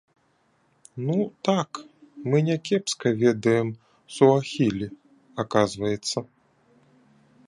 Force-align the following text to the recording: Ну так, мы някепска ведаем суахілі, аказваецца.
Ну 1.09 1.17
так, 1.47 1.69
мы 2.29 2.39
някепска 2.47 3.09
ведаем 3.21 3.69
суахілі, 4.15 4.87
аказваецца. 5.45 6.19